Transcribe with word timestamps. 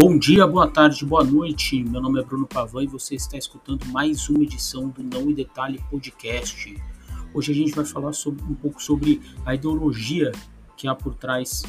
Bom 0.00 0.16
dia, 0.16 0.46
boa 0.46 0.70
tarde, 0.70 1.04
boa 1.04 1.24
noite. 1.24 1.82
Meu 1.82 2.00
nome 2.00 2.20
é 2.20 2.22
Bruno 2.22 2.46
Pavan 2.46 2.84
e 2.84 2.86
você 2.86 3.16
está 3.16 3.36
escutando 3.36 3.84
mais 3.86 4.28
uma 4.28 4.44
edição 4.44 4.90
do 4.90 5.02
Não 5.02 5.28
em 5.28 5.34
Detalhe 5.34 5.84
Podcast. 5.90 6.80
Hoje 7.34 7.50
a 7.50 7.54
gente 7.56 7.74
vai 7.74 7.84
falar 7.84 8.12
sobre, 8.12 8.44
um 8.44 8.54
pouco 8.54 8.80
sobre 8.80 9.20
a 9.44 9.56
ideologia 9.56 10.30
que 10.76 10.86
há 10.86 10.94
por 10.94 11.16
trás 11.16 11.64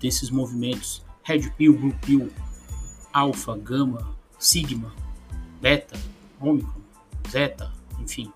desses 0.00 0.30
movimentos 0.30 1.04
Red 1.22 1.50
Pill, 1.50 1.78
Blue 1.78 1.94
Pill, 2.00 2.30
Alpha, 3.12 3.54
Gama, 3.58 4.16
Sigma, 4.38 4.90
Beta, 5.60 6.00
Omicron, 6.40 6.80
Zeta, 7.28 7.70
enfim, 8.00 8.32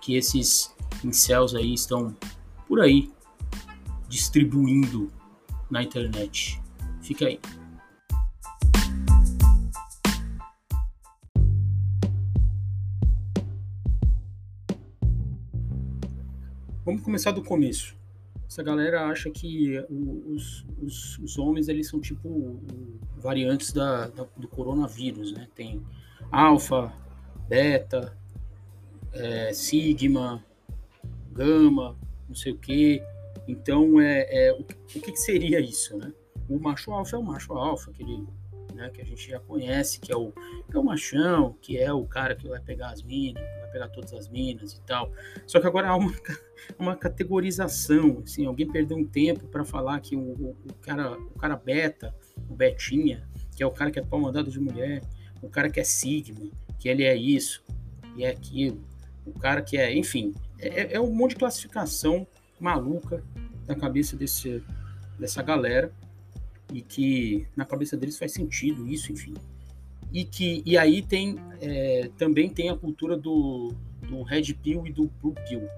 que 0.00 0.16
esses 0.16 0.74
incels 1.04 1.54
aí 1.54 1.72
estão 1.72 2.16
por 2.66 2.80
aí 2.80 3.12
distribuindo 4.08 5.08
na 5.70 5.84
internet. 5.84 6.60
Fica 7.00 7.26
aí. 7.26 7.38
Vamos 16.84 17.02
começar 17.02 17.30
do 17.30 17.44
começo. 17.44 17.96
Essa 18.46 18.62
galera 18.62 19.06
acha 19.06 19.30
que 19.30 19.78
os, 19.88 20.66
os, 20.82 21.18
os 21.18 21.38
homens 21.38 21.68
eles 21.68 21.88
são 21.88 22.00
tipo 22.00 22.60
variantes 23.16 23.72
da, 23.72 24.08
da, 24.08 24.26
do 24.36 24.48
coronavírus, 24.48 25.32
né? 25.32 25.48
Tem 25.54 25.82
alfa, 26.30 26.92
beta, 27.48 28.16
é, 29.12 29.52
sigma, 29.52 30.44
gama, 31.32 31.96
não 32.28 32.34
sei 32.34 32.52
o 32.52 32.58
que. 32.58 33.02
Então, 33.46 34.00
é, 34.00 34.48
é 34.48 34.52
o, 34.52 34.60
o 34.60 34.64
que, 34.64 35.00
que, 35.00 35.16
seria 35.16 35.60
isso, 35.60 35.96
né? 35.96 36.12
O 36.48 36.58
macho 36.58 36.90
alfa 36.92 37.16
é 37.16 37.18
o 37.18 37.22
macho 37.22 37.52
alfa, 37.52 37.90
aquele 37.90 38.26
né, 38.82 38.90
que 38.90 39.00
a 39.00 39.04
gente 39.04 39.30
já 39.30 39.38
conhece, 39.38 40.00
que 40.00 40.12
é 40.12 40.16
o, 40.16 40.32
que 40.32 40.76
é 40.76 40.78
o 40.78 40.82
machão, 40.82 41.56
que 41.60 41.78
é 41.78 41.92
o 41.92 42.04
cara 42.04 42.34
que 42.34 42.48
vai 42.48 42.60
pegar 42.60 42.90
as 42.90 43.02
minas, 43.02 43.42
vai 43.60 43.70
pegar 43.70 43.88
todas 43.88 44.12
as 44.12 44.28
minas 44.28 44.72
e 44.72 44.80
tal. 44.82 45.12
Só 45.46 45.60
que 45.60 45.66
agora 45.66 45.88
há 45.88 45.96
uma, 45.96 46.12
uma 46.78 46.96
categorização, 46.96 48.22
assim, 48.24 48.44
alguém 48.44 48.70
perdeu 48.70 48.96
um 48.96 49.06
tempo 49.06 49.46
para 49.46 49.64
falar 49.64 50.00
que 50.00 50.16
o, 50.16 50.20
o, 50.20 50.56
o, 50.68 50.74
cara, 50.82 51.16
o 51.16 51.38
cara 51.38 51.56
beta, 51.56 52.14
o 52.48 52.54
betinha, 52.54 53.28
que 53.56 53.62
é 53.62 53.66
o 53.66 53.70
cara 53.70 53.90
que 53.90 53.98
é 53.98 54.02
pau 54.02 54.20
mandado 54.20 54.50
de 54.50 54.58
mulher, 54.58 55.02
o 55.40 55.48
cara 55.48 55.70
que 55.70 55.78
é 55.78 55.84
sigma, 55.84 56.50
que 56.78 56.88
ele 56.88 57.04
é 57.04 57.14
isso 57.14 57.62
e 58.16 58.24
é 58.24 58.30
aquilo, 58.30 58.84
o 59.24 59.32
cara 59.32 59.62
que 59.62 59.76
é, 59.76 59.96
enfim, 59.96 60.34
é, 60.58 60.94
é 60.94 61.00
um 61.00 61.12
monte 61.12 61.30
de 61.30 61.36
classificação 61.36 62.26
maluca 62.58 63.22
na 63.66 63.74
cabeça 63.74 64.16
desse, 64.16 64.62
dessa 65.18 65.42
galera 65.42 65.92
e 66.72 66.82
que 66.82 67.46
na 67.56 67.64
cabeça 67.64 67.96
deles 67.96 68.18
faz 68.18 68.32
sentido 68.32 68.88
isso, 68.88 69.12
enfim. 69.12 69.34
E 70.12 70.24
que 70.24 70.62
e 70.64 70.76
aí 70.76 71.02
tem 71.02 71.36
é, 71.60 72.10
também 72.18 72.48
tem 72.48 72.68
a 72.70 72.76
cultura 72.76 73.16
do, 73.16 73.72
do 74.08 74.22
red 74.22 74.54
pill 74.54 74.86
e 74.86 74.92
do 74.92 75.10
blue 75.20 75.34
pill, 75.48 75.68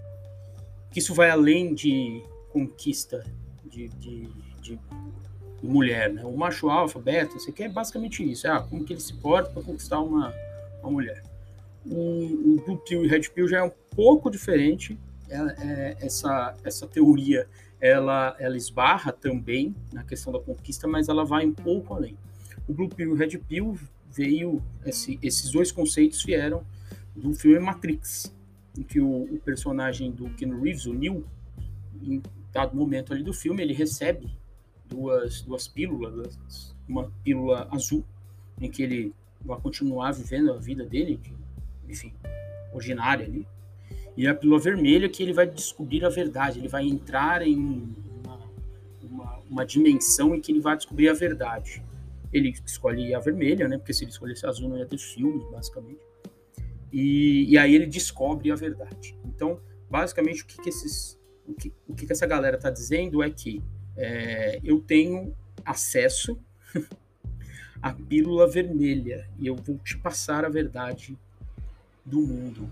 que 0.90 0.98
isso 0.98 1.14
vai 1.14 1.30
além 1.30 1.74
de 1.74 2.22
conquista 2.52 3.24
de, 3.64 3.88
de, 3.88 4.28
de 4.60 4.78
mulher, 5.62 6.12
né? 6.12 6.24
O 6.24 6.36
macho 6.36 6.68
alfa, 6.68 7.00
beta, 7.00 7.38
você 7.38 7.50
quer 7.50 7.64
é 7.64 7.68
basicamente 7.68 8.28
isso, 8.28 8.46
ah, 8.48 8.60
como 8.60 8.84
que 8.84 8.92
ele 8.92 9.00
se 9.00 9.14
porta 9.14 9.50
para 9.50 9.62
conquistar 9.62 10.00
uma, 10.00 10.32
uma 10.80 10.90
mulher. 10.90 11.22
O, 11.84 12.54
o 12.54 12.62
blue 12.64 12.78
pill 12.78 13.04
e 13.04 13.08
red 13.08 13.22
pill 13.34 13.48
já 13.48 13.58
é 13.58 13.62
um 13.62 13.72
pouco 13.94 14.30
diferente, 14.30 14.98
essa 16.00 16.54
essa 16.64 16.86
teoria 16.86 17.48
ela, 17.84 18.34
ela 18.38 18.56
esbarra 18.56 19.12
também 19.12 19.76
na 19.92 20.02
questão 20.02 20.32
da 20.32 20.40
conquista, 20.40 20.88
mas 20.88 21.10
ela 21.10 21.22
vai 21.22 21.44
um 21.44 21.52
pouco 21.52 21.92
além. 21.92 22.16
O 22.66 22.72
Blue 22.72 22.88
Pill 22.88 23.10
e 23.10 23.12
o 23.12 23.14
Red 23.14 23.36
Pill 23.38 23.78
veio, 24.10 24.62
esse, 24.86 25.18
esses 25.22 25.50
dois 25.50 25.70
conceitos 25.70 26.24
vieram 26.24 26.64
do 27.14 27.34
filme 27.34 27.58
Matrix, 27.58 28.34
em 28.76 28.82
que 28.82 29.00
o, 29.00 29.24
o 29.24 29.38
personagem 29.38 30.10
do 30.10 30.30
Ken 30.30 30.48
Reeves, 30.58 30.86
o 30.86 30.94
Neo, 30.94 31.26
em 32.02 32.22
dado 32.50 32.74
momento 32.74 33.12
ali 33.12 33.22
do 33.22 33.34
filme, 33.34 33.62
ele 33.62 33.74
recebe 33.74 34.30
duas, 34.86 35.42
duas 35.42 35.68
pílulas, 35.68 36.74
uma 36.88 37.12
pílula 37.22 37.68
azul, 37.70 38.02
em 38.60 38.70
que 38.70 38.82
ele 38.82 39.14
vai 39.44 39.60
continuar 39.60 40.12
vivendo 40.12 40.52
a 40.52 40.56
vida 40.56 40.86
dele, 40.86 41.20
enfim, 41.86 42.14
ordinária 42.72 43.26
ali, 43.26 43.46
e 44.16 44.28
a 44.28 44.34
pílula 44.34 44.60
vermelha 44.60 45.08
que 45.08 45.22
ele 45.22 45.32
vai 45.32 45.46
descobrir 45.46 46.04
a 46.04 46.08
verdade, 46.08 46.60
ele 46.60 46.68
vai 46.68 46.84
entrar 46.84 47.42
em 47.42 47.56
uma, 48.24 48.40
uma, 49.02 49.38
uma, 49.50 49.66
dimensão 49.66 50.34
em 50.34 50.40
que 50.40 50.52
ele 50.52 50.60
vai 50.60 50.76
descobrir 50.76 51.08
a 51.08 51.12
verdade. 51.12 51.82
Ele 52.32 52.54
escolhe 52.64 53.14
a 53.14 53.18
vermelha, 53.18 53.66
né? 53.66 53.76
Porque 53.76 53.92
se 53.92 54.04
ele 54.04 54.12
escolhesse 54.12 54.46
a 54.46 54.50
azul 54.50 54.68
não 54.68 54.78
ia 54.78 54.86
ter 54.86 54.98
filme, 54.98 55.44
basicamente. 55.50 56.00
E, 56.92 57.50
e 57.52 57.58
aí 57.58 57.74
ele 57.74 57.86
descobre 57.86 58.52
a 58.52 58.54
verdade. 58.54 59.18
Então, 59.24 59.60
basicamente, 59.90 60.42
o 60.42 60.46
que, 60.46 60.62
que 60.62 60.68
esses, 60.68 61.18
o 61.46 61.52
que, 61.52 61.72
o 61.88 61.94
que, 61.94 62.06
que 62.06 62.12
essa 62.12 62.26
galera 62.26 62.56
está 62.56 62.70
dizendo 62.70 63.20
é 63.20 63.30
que 63.30 63.60
é, 63.96 64.60
eu 64.62 64.80
tenho 64.80 65.34
acesso 65.64 66.38
à 67.82 67.92
pílula 67.92 68.48
vermelha 68.48 69.28
e 69.38 69.46
eu 69.48 69.56
vou 69.56 69.76
te 69.78 69.98
passar 69.98 70.44
a 70.44 70.48
verdade 70.48 71.16
do 72.04 72.20
mundo 72.20 72.68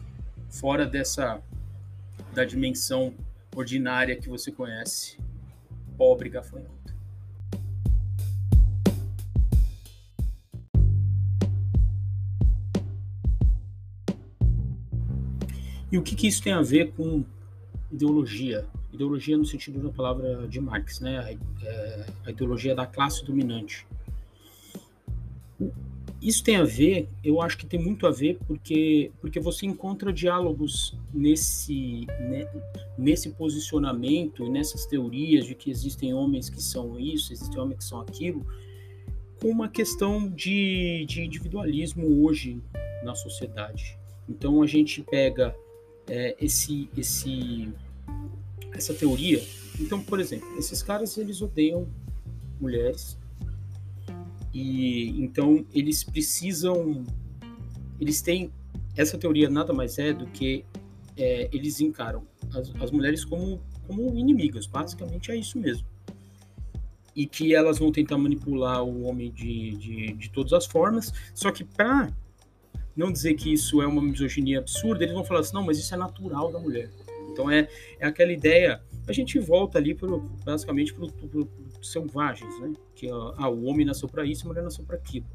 fora 0.52 0.86
dessa 0.86 1.42
da 2.34 2.44
dimensão 2.44 3.14
ordinária 3.56 4.16
que 4.16 4.28
você 4.28 4.52
conhece, 4.52 5.18
pobre 5.96 6.28
gafanhoto. 6.28 6.94
E 15.90 15.98
o 15.98 16.02
que, 16.02 16.16
que 16.16 16.26
isso 16.26 16.42
tem 16.42 16.54
a 16.54 16.62
ver 16.62 16.92
com 16.92 17.22
ideologia? 17.90 18.66
Ideologia 18.92 19.36
no 19.36 19.44
sentido 19.44 19.82
da 19.82 19.90
palavra 19.90 20.48
de 20.48 20.58
Marx, 20.58 21.00
né? 21.00 21.18
A, 21.18 21.66
é, 21.66 22.06
a 22.26 22.30
ideologia 22.30 22.74
da 22.74 22.86
classe 22.86 23.22
dominante. 23.24 23.86
Isso 26.22 26.44
tem 26.44 26.54
a 26.54 26.62
ver, 26.62 27.08
eu 27.24 27.42
acho 27.42 27.58
que 27.58 27.66
tem 27.66 27.82
muito 27.82 28.06
a 28.06 28.10
ver 28.12 28.38
porque, 28.46 29.10
porque 29.20 29.40
você 29.40 29.66
encontra 29.66 30.12
diálogos 30.12 30.96
nesse, 31.12 32.06
né, 32.20 32.48
nesse 32.96 33.30
posicionamento, 33.30 34.48
nessas 34.48 34.86
teorias 34.86 35.44
de 35.46 35.56
que 35.56 35.68
existem 35.68 36.14
homens 36.14 36.48
que 36.48 36.62
são 36.62 36.96
isso, 36.98 37.32
existem 37.32 37.58
homens 37.58 37.78
que 37.78 37.84
são 37.84 38.00
aquilo, 38.00 38.46
com 39.40 39.48
uma 39.48 39.68
questão 39.68 40.28
de, 40.30 41.04
de 41.08 41.22
individualismo 41.22 42.24
hoje 42.24 42.62
na 43.02 43.16
sociedade. 43.16 43.98
Então 44.28 44.62
a 44.62 44.66
gente 44.68 45.02
pega 45.02 45.52
é, 46.08 46.36
esse, 46.40 46.88
esse, 46.96 47.68
essa 48.72 48.94
teoria. 48.94 49.42
Então, 49.80 50.00
por 50.00 50.20
exemplo, 50.20 50.46
esses 50.56 50.84
caras 50.84 51.18
eles 51.18 51.42
odeiam 51.42 51.88
mulheres, 52.60 53.18
e 54.52 55.20
então 55.22 55.64
eles 55.72 56.04
precisam, 56.04 57.04
eles 58.00 58.20
têm 58.20 58.50
essa 58.96 59.16
teoria 59.16 59.48
nada 59.48 59.72
mais 59.72 59.98
é 59.98 60.12
do 60.12 60.26
que 60.26 60.64
é, 61.16 61.48
eles 61.52 61.80
encaram 61.80 62.26
as, 62.54 62.72
as 62.80 62.90
mulheres 62.90 63.24
como 63.24 63.60
como 63.86 64.16
inimigas, 64.16 64.66
basicamente 64.66 65.30
é 65.30 65.36
isso 65.36 65.58
mesmo. 65.58 65.86
E 67.14 67.26
que 67.26 67.54
elas 67.54 67.78
vão 67.78 67.92
tentar 67.92 68.16
manipular 68.16 68.82
o 68.82 69.02
homem 69.02 69.30
de, 69.30 69.72
de, 69.72 70.12
de 70.14 70.30
todas 70.30 70.52
as 70.52 70.64
formas, 70.64 71.12
só 71.34 71.50
que 71.50 71.64
para 71.64 72.10
não 72.96 73.10
dizer 73.10 73.34
que 73.34 73.52
isso 73.52 73.82
é 73.82 73.86
uma 73.86 74.00
misoginia 74.00 74.60
absurda, 74.60 75.02
eles 75.02 75.14
vão 75.14 75.24
falar 75.24 75.40
assim, 75.40 75.54
não, 75.54 75.64
mas 75.64 75.78
isso 75.78 75.94
é 75.94 75.96
natural 75.96 76.50
da 76.52 76.58
mulher. 76.58 76.90
Então 77.30 77.50
é, 77.50 77.68
é 77.98 78.06
aquela 78.06 78.32
ideia 78.32 78.80
a 79.06 79.12
gente 79.12 79.38
volta 79.38 79.78
ali 79.78 79.94
pro, 79.94 80.20
basicamente 80.44 80.94
para 80.94 81.04
os 81.04 81.12
selvagens, 81.82 82.58
né? 82.60 82.72
Que 82.94 83.08
ah, 83.10 83.48
o 83.48 83.64
homem 83.64 83.84
nasceu 83.84 84.08
para 84.08 84.24
isso, 84.24 84.44
a 84.44 84.48
mulher 84.48 84.62
nasceu 84.62 84.84
para 84.84 84.96
aquilo. 84.96 85.26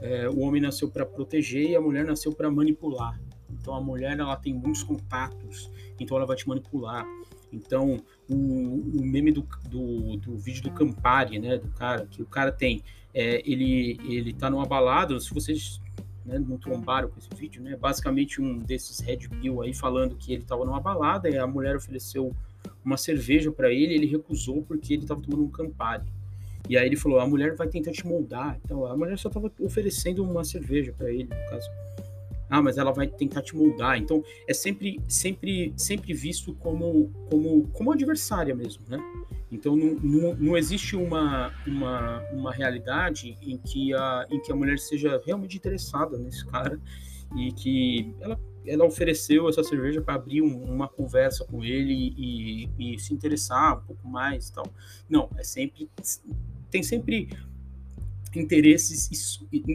É, 0.00 0.28
o 0.28 0.40
homem 0.40 0.60
nasceu 0.60 0.88
para 0.88 1.06
proteger 1.06 1.70
e 1.70 1.76
a 1.76 1.80
mulher 1.80 2.04
nasceu 2.04 2.32
para 2.32 2.50
manipular. 2.50 3.18
Então 3.50 3.74
a 3.74 3.80
mulher 3.80 4.18
ela 4.18 4.36
tem 4.36 4.52
muitos 4.52 4.82
contatos, 4.82 5.70
então 5.98 6.16
ela 6.16 6.26
vai 6.26 6.36
te 6.36 6.48
manipular. 6.48 7.06
Então 7.52 8.00
o, 8.28 8.34
o 8.34 9.04
meme 9.04 9.30
do, 9.30 9.46
do, 9.68 10.16
do, 10.16 10.36
vídeo 10.36 10.62
do 10.64 10.70
Campari, 10.72 11.38
né, 11.38 11.58
do 11.58 11.68
cara 11.68 12.06
que 12.06 12.22
o 12.22 12.26
cara 12.26 12.50
tem, 12.50 12.82
é, 13.14 13.42
ele 13.48 14.00
ele 14.08 14.32
tá 14.32 14.50
numa 14.50 14.66
balada. 14.66 15.18
Se 15.20 15.32
vocês 15.32 15.80
né, 16.24 16.38
não 16.38 16.56
trombaram 16.56 17.08
com 17.08 17.18
esse 17.18 17.28
vídeo, 17.36 17.62
né, 17.62 17.76
basicamente 17.76 18.40
um 18.40 18.58
desses 18.58 19.00
red 19.00 19.28
pill 19.40 19.62
aí 19.62 19.72
falando 19.72 20.16
que 20.16 20.32
ele 20.32 20.42
estava 20.42 20.64
numa 20.64 20.80
balada 20.80 21.28
e 21.28 21.38
a 21.38 21.46
mulher 21.46 21.76
ofereceu 21.76 22.34
uma 22.84 22.96
cerveja 22.96 23.50
para 23.50 23.72
ele, 23.72 23.94
ele 23.94 24.06
recusou 24.06 24.62
porque 24.62 24.94
ele 24.94 25.02
estava 25.02 25.20
tomando 25.20 25.44
um 25.44 25.50
Campari. 25.50 26.04
E 26.68 26.76
aí 26.76 26.86
ele 26.86 26.96
falou: 26.96 27.18
a 27.18 27.26
mulher 27.26 27.54
vai 27.56 27.68
tentar 27.68 27.92
te 27.92 28.06
moldar. 28.06 28.58
Então 28.64 28.86
a 28.86 28.96
mulher 28.96 29.18
só 29.18 29.28
estava 29.28 29.52
oferecendo 29.60 30.22
uma 30.24 30.44
cerveja 30.44 30.92
para 30.92 31.10
ele, 31.10 31.24
no 31.24 31.50
caso. 31.50 31.68
ah, 32.48 32.60
mas 32.60 32.76
ela 32.76 32.92
vai 32.92 33.06
tentar 33.06 33.42
te 33.42 33.56
moldar. 33.56 33.96
Então, 33.96 34.22
é 34.46 34.52
sempre, 34.52 35.00
sempre, 35.08 35.72
sempre 35.76 36.12
visto 36.12 36.54
como, 36.56 37.10
como, 37.30 37.66
como 37.68 37.92
adversária 37.92 38.54
mesmo, 38.54 38.82
né? 38.88 38.98
Então, 39.50 39.74
não, 39.76 39.94
não, 39.94 40.34
não 40.34 40.56
existe 40.56 40.94
uma, 40.96 41.52
uma, 41.66 42.20
uma 42.30 42.52
realidade 42.52 43.36
em 43.42 43.56
que, 43.58 43.94
a, 43.94 44.26
em 44.30 44.40
que 44.40 44.52
a 44.52 44.54
mulher 44.56 44.78
seja 44.78 45.20
realmente 45.24 45.56
interessada 45.56 46.16
nesse 46.18 46.44
cara 46.46 46.78
e 47.36 47.52
que 47.52 48.14
ela, 48.20 48.38
ela 48.66 48.84
ofereceu 48.84 49.48
essa 49.48 49.62
cerveja 49.62 50.00
para 50.00 50.14
abrir 50.14 50.42
um, 50.42 50.64
uma 50.64 50.88
conversa 50.88 51.44
com 51.44 51.64
ele 51.64 52.14
e, 52.16 52.68
e, 52.78 52.98
se 52.98 53.12
interessar 53.12 53.78
um 53.78 53.82
pouco 53.82 54.08
mais 54.08 54.48
e 54.48 54.52
tal. 54.52 54.66
Não, 55.08 55.28
é 55.36 55.44
sempre... 55.44 55.88
Tem 56.70 56.82
sempre 56.82 57.28
interesses, 58.34 59.10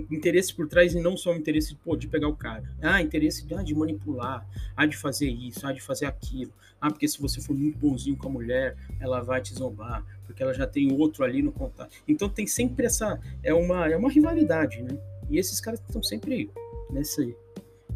interesses 0.10 0.52
por 0.52 0.68
trás 0.68 0.94
e 0.94 1.00
não 1.00 1.16
só 1.16 1.32
o 1.32 1.36
interesse 1.36 1.76
pô, 1.76 1.96
de 1.96 2.08
pegar 2.08 2.28
o 2.28 2.36
cara. 2.36 2.64
Ah, 2.82 3.02
interesse 3.02 3.46
ah, 3.54 3.62
de 3.62 3.76
manipular, 3.76 4.48
ah, 4.76 4.86
de 4.86 4.98
fazer 4.98 5.30
isso, 5.30 5.66
ah, 5.66 5.72
de 5.72 5.82
fazer 5.82 6.06
aquilo. 6.06 6.52
Ah, 6.82 6.90
porque 6.90 7.08
se 7.08 7.20
você 7.20 7.42
for 7.42 7.56
muito 7.56 7.78
bonzinho 7.78 8.18
com 8.18 8.28
a 8.28 8.32
mulher, 8.32 8.76
ela 9.00 9.22
vai 9.22 9.42
te 9.42 9.54
zombar, 9.54 10.04
porque 10.26 10.42
ela 10.42 10.54
já 10.54 10.66
tem 10.66 10.92
outro 10.92 11.24
ali 11.24 11.42
no 11.42 11.52
contato. 11.52 11.96
Então 12.08 12.30
tem 12.30 12.48
sempre 12.48 12.86
essa 12.86 13.20
é 13.44 13.54
uma 13.54 13.88
é 13.88 13.96
uma 13.96 14.10
rivalidade, 14.10 14.82
né? 14.82 14.98
E 15.30 15.38
esses 15.38 15.60
caras 15.60 15.80
estão 15.80 16.02
sempre 16.02 16.50
nesse 16.90 17.36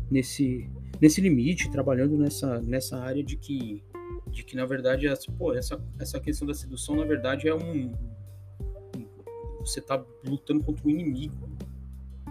nesse 0.10 0.70
nesse 1.02 1.20
limite, 1.20 1.70
trabalhando 1.72 2.16
nessa 2.18 2.62
nessa 2.62 3.00
área 3.00 3.24
de 3.24 3.36
que 3.36 3.84
de 4.30 4.44
que 4.44 4.56
na 4.56 4.66
verdade 4.66 5.08
essa, 5.08 5.30
pô, 5.32 5.54
essa 5.54 5.84
essa 6.00 6.20
questão 6.20 6.48
da 6.48 6.54
sedução 6.54 6.96
na 6.96 7.04
verdade 7.04 7.48
é 7.48 7.56
um 7.56 7.92
você 9.60 9.80
está 9.80 10.04
lutando 10.26 10.64
contra 10.64 10.88
um 10.88 10.90
inimigo, 10.90 11.50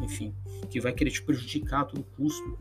enfim, 0.02 0.34
que 0.68 0.80
vai 0.80 0.92
querer 0.92 1.10
te 1.10 1.22
prejudicar 1.22 1.82
a 1.82 1.84
todo 1.84 2.02
custo. 2.16 2.58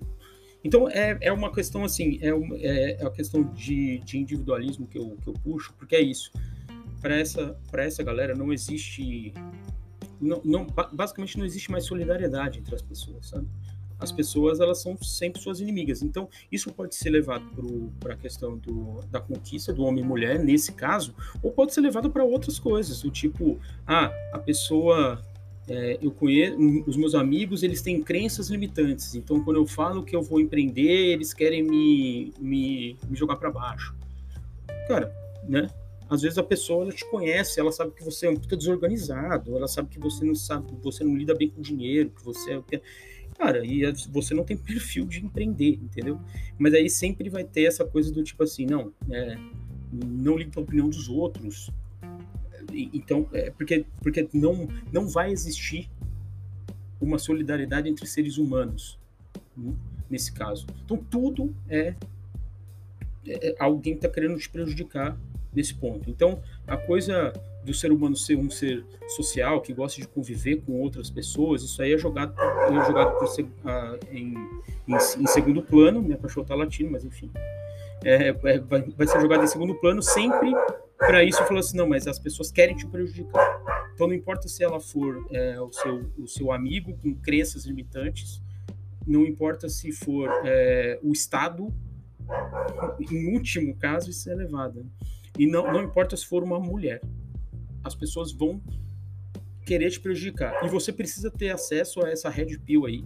Então 0.63 0.89
é, 0.89 1.17
é 1.21 1.31
uma 1.31 1.51
questão 1.51 1.83
assim, 1.83 2.19
é, 2.21 2.33
uma, 2.33 2.55
é, 2.57 3.01
é 3.01 3.05
a 3.05 3.09
questão 3.09 3.43
de, 3.53 3.99
de 3.99 4.17
individualismo 4.17 4.87
que 4.87 4.97
eu, 4.97 5.17
que 5.21 5.27
eu 5.27 5.33
puxo, 5.33 5.73
porque 5.77 5.95
é 5.95 6.01
isso. 6.01 6.31
Para 7.01 7.15
essa, 7.15 7.57
essa 7.73 8.03
galera 8.03 8.35
não 8.35 8.51
existe. 8.51 9.33
Não, 10.19 10.41
não, 10.43 10.67
basicamente 10.91 11.37
não 11.37 11.45
existe 11.45 11.71
mais 11.71 11.85
solidariedade 11.85 12.59
entre 12.59 12.75
as 12.75 12.81
pessoas, 12.81 13.27
sabe? 13.27 13.47
As 13.99 14.11
pessoas 14.11 14.59
elas 14.59 14.81
são 14.81 14.97
sempre 15.01 15.41
suas 15.41 15.59
inimigas. 15.59 16.01
Então, 16.01 16.29
isso 16.51 16.71
pode 16.71 16.95
ser 16.95 17.09
levado 17.09 17.91
para 17.99 18.13
a 18.13 18.17
questão 18.17 18.57
do, 18.57 19.01
da 19.11 19.19
conquista 19.19 19.73
do 19.73 19.83
homem 19.83 20.03
e 20.03 20.07
mulher, 20.07 20.39
nesse 20.39 20.71
caso, 20.71 21.13
ou 21.43 21.51
pode 21.51 21.73
ser 21.73 21.81
levado 21.81 22.09
para 22.09 22.23
outras 22.23 22.57
coisas, 22.57 23.01
do 23.01 23.11
tipo, 23.11 23.59
ah, 23.85 24.11
a 24.31 24.39
pessoa. 24.39 25.21
É, 25.71 25.99
eu 26.01 26.09
conheço, 26.09 26.57
os 26.87 26.97
meus 26.97 27.13
amigos, 27.13 27.61
eles 27.61 27.79
têm 27.79 28.01
crenças 28.01 28.49
limitantes. 28.49 29.13
Então, 29.13 29.43
quando 29.43 29.57
eu 29.57 29.67
falo 29.67 30.01
que 30.01 30.15
eu 30.15 30.23
vou 30.23 30.39
empreender, 30.39 31.11
eles 31.11 31.31
querem 31.31 31.61
me, 31.61 32.33
me, 32.39 32.97
me 33.07 33.15
jogar 33.15 33.35
para 33.35 33.51
baixo. 33.51 33.93
Cara, 34.87 35.13
né? 35.47 35.69
às 36.09 36.23
vezes 36.23 36.37
a 36.39 36.43
pessoa 36.43 36.83
ela 36.83 36.91
te 36.91 37.05
conhece, 37.05 37.59
ela 37.59 37.71
sabe 37.71 37.91
que 37.91 38.03
você 38.03 38.25
é 38.25 38.29
um 38.31 38.35
puta 38.35 38.57
desorganizado, 38.57 39.55
ela 39.55 39.67
sabe 39.67 39.89
que 39.89 39.99
você 39.99 40.25
não 40.25 40.33
sabe, 40.33 40.65
você 40.81 41.03
não 41.03 41.15
lida 41.15 41.35
bem 41.35 41.49
com 41.49 41.61
dinheiro, 41.61 42.09
que 42.09 42.25
você 42.25 42.53
é 42.53 42.81
cara, 43.39 43.65
e 43.65 43.81
você 44.11 44.33
não 44.33 44.43
tem 44.43 44.57
perfil 44.57 45.05
de 45.05 45.25
empreender, 45.25 45.79
entendeu? 45.81 46.19
Mas 46.57 46.73
aí 46.73 46.89
sempre 46.89 47.29
vai 47.29 47.45
ter 47.45 47.63
essa 47.63 47.85
coisa 47.85 48.11
do 48.11 48.21
tipo 48.21 48.43
assim, 48.43 48.65
não, 48.65 48.93
é, 49.09 49.37
não 49.91 50.37
liga 50.37 50.51
para 50.51 50.59
a 50.59 50.63
opinião 50.63 50.89
dos 50.89 51.07
outros. 51.07 51.71
Então, 52.73 53.29
é 53.31 53.49
porque, 53.49 53.85
porque 54.01 54.27
não, 54.33 54.67
não 54.91 55.07
vai 55.07 55.31
existir 55.31 55.89
uma 56.99 57.17
solidariedade 57.17 57.87
entre 57.87 58.05
seres 58.05 58.37
humanos, 58.37 58.99
né, 59.55 59.73
nesse 60.09 60.33
caso. 60.33 60.67
Então, 60.83 60.97
tudo 60.97 61.55
é 61.69 61.95
alguém 63.59 63.93
está 63.93 64.07
querendo 64.07 64.37
te 64.37 64.49
prejudicar 64.49 65.17
nesse 65.53 65.73
ponto. 65.73 66.09
Então, 66.09 66.41
a 66.67 66.77
coisa 66.77 67.33
do 67.63 67.73
ser 67.73 67.91
humano 67.91 68.15
ser 68.15 68.37
um 68.37 68.49
ser 68.49 68.85
social, 69.07 69.61
que 69.61 69.73
gosta 69.73 70.01
de 70.01 70.07
conviver 70.07 70.57
com 70.65 70.79
outras 70.79 71.09
pessoas, 71.09 71.61
isso 71.61 71.81
aí 71.81 71.93
é 71.93 71.97
jogado, 71.97 72.33
é 72.39 72.85
jogado 72.85 73.17
por, 73.17 73.27
uh, 73.27 73.99
em, 74.11 74.33
em, 74.87 74.95
em, 74.95 75.27
segundo 75.27 75.61
plano, 75.61 76.01
minha 76.01 76.17
cachorro 76.17 76.45
tá 76.45 76.55
latindo, 76.55 76.91
mas 76.91 77.03
enfim. 77.03 77.29
É, 78.03 78.29
é, 78.29 78.33
vai, 78.33 78.59
vai, 78.59 79.07
ser 79.07 79.19
jogado 79.19 79.43
em 79.43 79.47
segundo 79.47 79.75
plano 79.75 80.01
sempre 80.01 80.51
para 80.97 81.21
isso 81.21 81.43
falar 81.45 81.59
assim, 81.59 81.75
não, 81.75 81.87
mas 81.87 82.07
as 82.07 82.17
pessoas 82.17 82.49
querem 82.49 82.75
te 82.75 82.87
prejudicar. 82.87 83.61
Então 83.93 84.07
não 84.07 84.13
importa 84.13 84.47
se 84.47 84.63
ela 84.63 84.79
for 84.79 85.27
é, 85.31 85.59
o, 85.59 85.71
seu, 85.71 86.05
o 86.17 86.27
seu 86.27 86.51
amigo 86.51 86.97
com 87.03 87.13
crenças 87.15 87.65
limitantes, 87.65 88.41
não 89.05 89.25
importa 89.25 89.67
se 89.67 89.91
for 89.91 90.29
é, 90.45 90.97
o 91.03 91.11
Estado, 91.11 91.73
em 92.99 93.33
último 93.33 93.75
caso, 93.75 94.09
isso 94.09 94.29
é 94.29 94.33
elevado. 94.33 94.85
E 95.37 95.47
não, 95.47 95.71
não 95.71 95.83
importa 95.83 96.17
se 96.17 96.25
for 96.25 96.43
uma 96.43 96.59
mulher 96.59 97.01
as 97.83 97.95
pessoas 97.95 98.31
vão 98.31 98.61
querer 99.65 99.89
te 99.89 99.99
prejudicar. 99.99 100.63
E 100.63 100.69
você 100.69 100.91
precisa 100.91 101.29
ter 101.31 101.49
acesso 101.49 102.03
a 102.03 102.09
essa 102.09 102.29
red 102.29 102.57
pill 102.59 102.85
aí, 102.85 103.03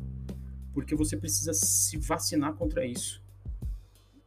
porque 0.73 0.95
você 0.95 1.17
precisa 1.17 1.53
se 1.53 1.97
vacinar 1.97 2.53
contra 2.53 2.85
isso. 2.85 3.21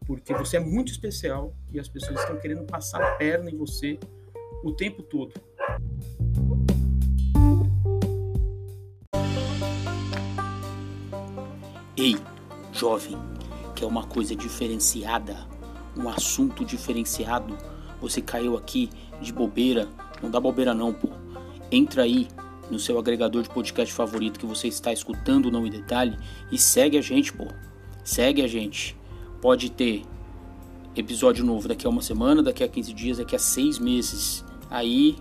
Porque 0.06 0.32
você 0.34 0.56
é 0.56 0.60
muito 0.60 0.92
especial 0.92 1.54
e 1.72 1.80
as 1.80 1.88
pessoas 1.88 2.20
estão 2.20 2.38
querendo 2.38 2.64
passar 2.64 3.02
a 3.02 3.16
perna 3.16 3.50
em 3.50 3.56
você 3.56 3.98
o 4.62 4.72
tempo 4.72 5.02
todo. 5.02 5.32
Ei, 11.96 12.14
jovem, 12.72 13.16
que 13.76 13.84
é 13.84 13.86
uma 13.86 14.02
coisa 14.02 14.34
diferenciada, 14.34 15.46
um 15.96 16.08
assunto 16.08 16.64
diferenciado, 16.64 17.56
você 18.00 18.20
caiu 18.20 18.56
aqui 18.56 18.90
de 19.20 19.32
bobeira 19.32 19.88
não 20.22 20.30
dá 20.30 20.40
bobeira 20.40 20.74
não, 20.74 20.92
pô. 20.92 21.08
Entra 21.70 22.02
aí 22.02 22.28
no 22.70 22.78
seu 22.78 22.98
agregador 22.98 23.42
de 23.42 23.50
podcast 23.50 23.92
favorito 23.92 24.40
que 24.40 24.46
você 24.46 24.68
está 24.68 24.92
escutando 24.92 25.50
não 25.50 25.66
em 25.66 25.70
detalhe 25.70 26.16
e 26.50 26.58
segue 26.58 26.96
a 26.98 27.02
gente, 27.02 27.32
pô. 27.32 27.46
Segue 28.02 28.42
a 28.42 28.46
gente. 28.46 28.96
Pode 29.40 29.70
ter 29.70 30.04
episódio 30.96 31.44
novo 31.44 31.68
daqui 31.68 31.86
a 31.86 31.90
uma 31.90 32.02
semana, 32.02 32.42
daqui 32.42 32.64
a 32.64 32.68
15 32.68 32.92
dias, 32.92 33.18
daqui 33.18 33.36
a 33.36 33.38
seis 33.38 33.78
meses. 33.78 34.44
Aí 34.70 35.16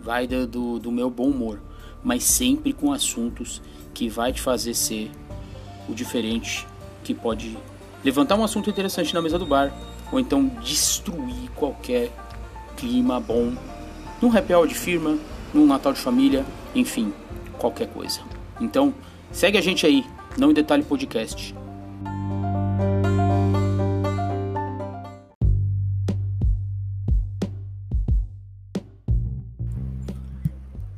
vai 0.00 0.26
do, 0.26 0.46
do, 0.46 0.78
do 0.78 0.92
meu 0.92 1.08
bom 1.08 1.28
humor. 1.28 1.62
Mas 2.02 2.24
sempre 2.24 2.72
com 2.72 2.92
assuntos 2.92 3.62
que 3.94 4.08
vai 4.08 4.32
te 4.32 4.40
fazer 4.40 4.74
ser 4.74 5.10
o 5.88 5.94
diferente, 5.94 6.66
que 7.02 7.14
pode 7.14 7.56
levantar 8.04 8.36
um 8.36 8.44
assunto 8.44 8.68
interessante 8.68 9.14
na 9.14 9.22
mesa 9.22 9.38
do 9.38 9.46
bar, 9.46 9.72
ou 10.12 10.20
então 10.20 10.46
destruir 10.62 11.50
qualquer 11.56 12.12
clima 12.76 13.18
bom 13.18 13.54
num 14.20 14.36
happy 14.36 14.52
hour 14.54 14.66
de 14.66 14.74
firma, 14.74 15.18
num 15.52 15.66
Natal 15.66 15.92
de 15.92 16.00
família, 16.00 16.44
enfim, 16.74 17.12
qualquer 17.58 17.88
coisa. 17.88 18.20
Então, 18.60 18.94
segue 19.32 19.56
a 19.56 19.60
gente 19.60 19.86
aí, 19.86 20.04
não 20.36 20.50
em 20.50 20.54
detalhe 20.54 20.82
podcast. 20.82 21.54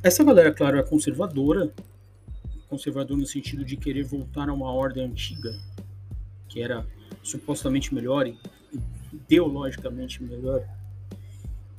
Essa 0.03 0.23
galera, 0.23 0.53
claro, 0.53 0.77
é 0.77 0.83
conservadora, 0.83 1.73
conservador 2.69 3.17
no 3.17 3.25
sentido 3.25 3.65
de 3.65 3.75
querer 3.75 4.03
voltar 4.03 4.47
a 4.47 4.53
uma 4.53 4.71
ordem 4.71 5.03
antiga, 5.03 5.53
que 6.47 6.61
era 6.61 6.85
supostamente 7.27 7.93
melhor, 7.93 8.31
ideologicamente 9.13 10.23
melhor, 10.23 10.63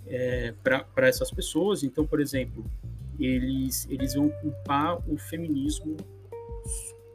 é, 0.07 0.55
para 0.63 1.09
essas 1.09 1.31
pessoas. 1.31 1.83
Então, 1.83 2.07
por 2.07 2.21
exemplo, 2.21 2.65
eles, 3.19 3.87
eles 3.91 4.15
vão 4.15 4.29
culpar 4.29 4.99
o 5.11 5.17
feminismo 5.17 5.97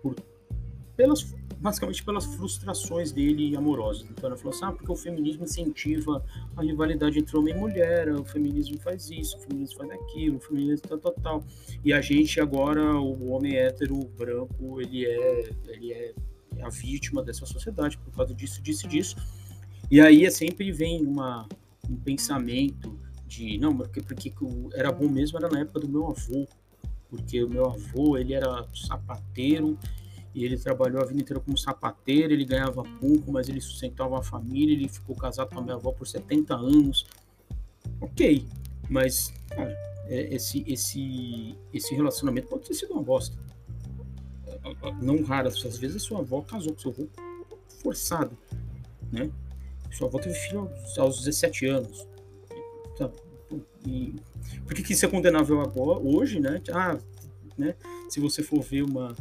por, 0.02 0.16
pelas, 0.96 1.34
basicamente 1.60 2.04
pelas 2.04 2.26
frustrações 2.26 3.12
dele 3.12 3.56
amorosas. 3.56 4.06
Então, 4.10 4.30
ela 4.30 4.38
falou 4.38 4.54
assim: 4.54 4.66
ah, 4.66 4.72
porque 4.72 4.92
o 4.92 4.96
feminismo 4.96 5.44
incentiva 5.44 6.24
a 6.56 6.62
rivalidade 6.62 7.20
entre 7.20 7.38
homem 7.38 7.54
e 7.54 7.58
mulher, 7.58 8.14
o 8.14 8.26
feminismo 8.26 8.78
faz 8.80 9.10
isso, 9.10 9.38
o 9.38 9.42
feminismo 9.42 9.78
faz 9.78 9.92
aquilo, 9.92 10.38
o 10.38 10.42
feminismo 10.42 10.88
tal, 10.88 10.98
tal, 10.98 11.14
tal. 11.14 11.44
E 11.84 11.94
a 11.94 12.02
gente 12.02 12.40
agora, 12.40 13.00
o 13.00 13.30
homem 13.30 13.56
hétero 13.56 13.98
branco, 14.18 14.82
ele 14.82 15.06
é, 15.06 15.50
ele 15.68 15.94
é 15.94 16.14
a 16.62 16.70
vítima 16.70 17.24
dessa 17.24 17.46
sociedade 17.46 17.98
por 17.98 18.12
causa 18.14 18.34
disso, 18.34 18.62
disso 18.62 18.88
disso. 18.88 19.16
E 19.90 20.02
aí 20.02 20.26
é 20.26 20.30
sempre 20.30 20.72
vem 20.72 21.06
uma, 21.06 21.48
um 21.90 21.96
pensamento 21.96 23.00
de 23.28 23.58
não, 23.58 23.76
porque, 23.76 24.02
porque 24.02 24.34
era 24.74 24.92
bom 24.92 25.08
mesmo 25.08 25.38
era 25.38 25.50
na 25.50 25.62
época 25.62 25.80
do 25.80 25.90
meu 25.90 26.08
avô, 26.08 26.48
porque 27.10 27.44
o 27.44 27.50
meu 27.50 27.66
avô 27.66 28.18
ele 28.18 28.34
era 28.34 28.68
sapateiro 28.74 29.78
e 30.34 30.44
ele 30.44 30.58
trabalhou 30.58 31.02
a 31.02 31.06
vida 31.06 31.22
inteira 31.22 31.40
como 31.40 31.58
sapateiro, 31.58 32.34
ele 32.34 32.46
ganhava 32.46 32.84
pouco, 33.00 33.32
mas 33.32 33.50
ele 33.50 33.62
sustentava 33.62 34.18
a 34.18 34.24
família, 34.24 34.74
ele 34.74 34.90
ficou 34.90 35.16
casado 35.16 35.50
com 35.54 35.60
a 35.60 35.62
minha 35.62 35.76
avó 35.76 35.92
por 35.92 36.08
70 36.08 36.56
anos. 36.56 37.06
Ok, 38.02 38.46
mas 38.90 39.32
cara, 39.50 39.78
é, 40.08 40.34
esse, 40.34 40.64
esse, 40.68 41.56
esse 41.72 41.94
relacionamento 41.94 42.48
pode 42.48 42.68
ter 42.68 42.74
sido 42.74 42.94
uma 42.94 43.04
bosta. 43.04 43.38
Não 45.02 45.24
raras, 45.24 45.64
às 45.66 45.78
vezes 45.78 45.98
a 45.98 46.00
sua 46.00 46.20
avó 46.20 46.42
casou 46.42 46.74
com 46.74 46.80
seu 46.80 46.92
avô 46.92 47.08
forçado, 47.82 48.38
né? 49.12 49.30
Sua 49.92 50.08
avó 50.08 50.20
teve 50.20 50.36
filho 50.36 50.62
aos, 50.62 50.98
aos 50.98 51.18
17 51.20 51.68
anos. 51.68 52.08
E 53.86 54.16
por 54.66 54.74
que, 54.74 54.84
que 54.84 54.94
isso 54.94 55.06
é 55.06 55.10
condenável 55.10 55.62
agora, 55.62 56.00
hoje, 56.00 56.40
né? 56.40 56.62
Ah, 56.72 56.98
né? 57.58 57.76
Se 58.10 58.20
você 58.20 58.42
for 58.42 58.62
ver 58.62 58.84
uma, 58.84 59.16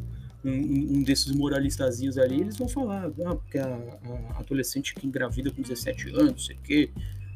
um, 0.44 0.98
um 0.98 1.02
desses 1.02 1.32
moralistazinhos 1.32 2.16
ali, 2.16 2.40
eles 2.40 2.56
vão 2.56 2.68
falar, 2.68 3.06
ah, 3.06 3.34
porque 3.34 3.58
a, 3.58 3.66
a 3.66 4.38
adolescente 4.38 4.94
que 4.94 5.06
engravida 5.06 5.50
com 5.50 5.60
17 5.60 6.10
anos, 6.10 6.46
sei 6.46 6.56
o 6.56 6.60
quê, 6.60 6.90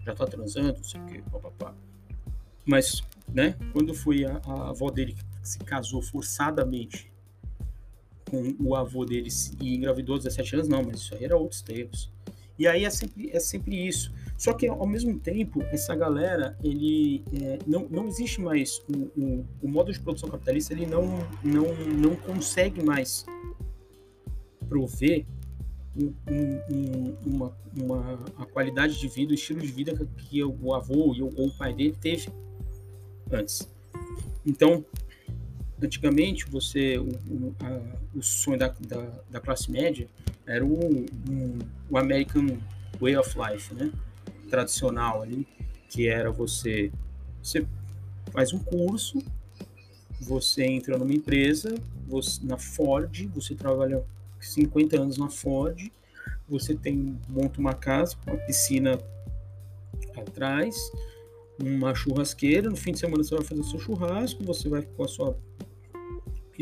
já 0.04 0.14
tá 0.14 0.26
transando, 0.26 0.74
não 0.76 0.84
sei 0.84 1.00
o 1.00 1.06
quê, 1.06 1.22
papapá. 1.30 1.74
Mas, 2.64 3.02
né, 3.28 3.56
quando 3.72 3.94
foi 3.94 4.24
a, 4.24 4.40
a 4.44 4.70
avó 4.70 4.90
dele 4.90 5.14
que 5.14 5.48
se 5.48 5.58
casou 5.58 6.00
forçadamente 6.00 7.12
com 8.30 8.54
o 8.60 8.74
avô 8.74 9.04
dele 9.04 9.28
e 9.60 9.76
engravidou 9.76 10.14
aos 10.14 10.24
17 10.24 10.56
anos, 10.56 10.68
não, 10.68 10.82
mas 10.82 11.00
isso 11.00 11.14
aí 11.14 11.24
era 11.24 11.36
outros 11.36 11.62
tempos. 11.62 12.10
E 12.58 12.66
aí 12.66 12.84
é 12.84 12.90
sempre, 12.90 13.30
é 13.32 13.40
sempre 13.40 13.86
isso. 13.86 14.12
Só 14.36 14.52
que, 14.52 14.66
ao 14.66 14.86
mesmo 14.86 15.18
tempo, 15.18 15.62
essa 15.64 15.94
galera, 15.94 16.56
ele 16.62 17.24
é, 17.32 17.58
não, 17.66 17.86
não 17.90 18.06
existe 18.06 18.40
mais 18.40 18.82
o, 18.88 19.20
o, 19.20 19.46
o, 19.62 19.68
modo 19.68 19.92
de 19.92 20.00
produção 20.00 20.28
capitalista, 20.28 20.74
ele 20.74 20.86
não, 20.86 21.06
não, 21.42 21.74
não 21.96 22.16
consegue 22.16 22.82
mais 22.82 23.24
prover 24.68 25.24
um, 25.98 26.12
um, 26.30 27.16
uma, 27.24 27.56
uma, 27.74 28.24
a 28.36 28.44
qualidade 28.44 28.98
de 28.98 29.08
vida, 29.08 29.32
o 29.32 29.34
estilo 29.34 29.60
de 29.60 29.68
vida 29.68 29.94
que 30.16 30.42
o 30.44 30.74
avô 30.74 31.14
ou 31.18 31.46
o 31.46 31.50
pai 31.56 31.72
dele 31.72 31.96
teve 31.98 32.28
antes. 33.32 33.68
Então, 34.44 34.84
antigamente, 35.82 36.46
você 36.46 36.98
o, 36.98 37.08
o, 37.08 37.56
a, 37.60 38.18
o 38.18 38.22
sonho 38.22 38.58
da, 38.58 38.74
da, 38.80 39.08
da, 39.30 39.40
classe 39.40 39.70
média 39.70 40.08
era 40.46 40.64
o, 40.64 41.06
um, 41.28 41.58
o 41.90 41.98
American 41.98 42.58
Way 43.00 43.16
of 43.16 43.36
Life, 43.38 43.74
né? 43.74 43.92
tradicional 44.48 45.22
ali, 45.22 45.46
que 45.88 46.08
era 46.08 46.30
você, 46.30 46.90
você 47.42 47.66
faz 48.32 48.52
um 48.52 48.58
curso, 48.58 49.18
você 50.20 50.64
entra 50.64 50.96
numa 50.96 51.12
empresa, 51.12 51.74
você, 52.06 52.40
na 52.44 52.56
Ford, 52.56 53.28
você 53.34 53.54
trabalha 53.54 54.04
50 54.40 55.00
anos 55.00 55.18
na 55.18 55.28
Ford, 55.28 55.90
você 56.48 56.74
tem 56.74 57.18
monta 57.28 57.60
uma 57.60 57.74
casa 57.74 58.16
uma 58.26 58.36
piscina 58.36 58.98
atrás, 60.16 60.76
uma 61.58 61.94
churrasqueira, 61.94 62.70
no 62.70 62.76
fim 62.76 62.92
de 62.92 62.98
semana 62.98 63.22
você 63.22 63.34
vai 63.34 63.44
fazer 63.44 63.62
seu 63.64 63.78
churrasco, 63.78 64.44
você 64.44 64.68
vai 64.68 64.82
com 64.82 65.04
a 65.04 65.08
sua 65.08 65.36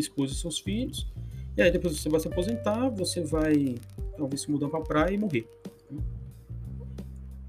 esposa 0.00 0.32
e 0.32 0.36
seus 0.36 0.58
filhos, 0.58 1.06
e 1.56 1.62
aí 1.62 1.70
depois 1.70 1.96
você 1.96 2.08
vai 2.08 2.20
se 2.20 2.28
aposentar, 2.28 2.88
você 2.90 3.22
vai 3.22 3.76
talvez 4.16 4.42
se 4.42 4.50
mudar 4.50 4.68
para 4.68 4.80
a 4.80 4.82
praia 4.82 5.14
e 5.14 5.18
morrer. 5.18 5.48